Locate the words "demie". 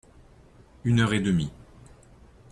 1.19-1.51